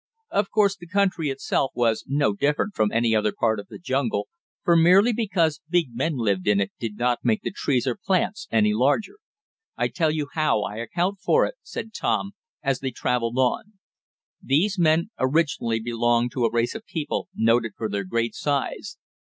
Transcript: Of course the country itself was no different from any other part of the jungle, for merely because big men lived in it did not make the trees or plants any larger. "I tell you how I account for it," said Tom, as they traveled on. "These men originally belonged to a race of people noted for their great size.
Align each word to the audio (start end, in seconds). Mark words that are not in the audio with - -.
Of 0.31 0.49
course 0.49 0.75
the 0.75 0.87
country 0.87 1.29
itself 1.29 1.73
was 1.75 2.03
no 2.07 2.33
different 2.33 2.73
from 2.73 2.91
any 2.91 3.15
other 3.15 3.31
part 3.31 3.59
of 3.59 3.67
the 3.67 3.77
jungle, 3.77 4.29
for 4.63 4.75
merely 4.75 5.13
because 5.13 5.61
big 5.69 5.95
men 5.95 6.17
lived 6.17 6.47
in 6.47 6.59
it 6.59 6.71
did 6.79 6.97
not 6.97 7.19
make 7.23 7.43
the 7.43 7.51
trees 7.51 7.85
or 7.85 7.99
plants 8.03 8.47
any 8.51 8.73
larger. 8.73 9.19
"I 9.77 9.89
tell 9.89 10.09
you 10.09 10.29
how 10.33 10.63
I 10.63 10.77
account 10.77 11.19
for 11.19 11.45
it," 11.45 11.53
said 11.61 11.93
Tom, 11.93 12.31
as 12.63 12.79
they 12.79 12.89
traveled 12.89 13.37
on. 13.37 13.73
"These 14.41 14.79
men 14.79 15.11
originally 15.19 15.79
belonged 15.79 16.31
to 16.31 16.45
a 16.45 16.51
race 16.51 16.73
of 16.73 16.83
people 16.87 17.29
noted 17.35 17.73
for 17.77 17.87
their 17.87 18.03
great 18.03 18.33
size. 18.33 18.97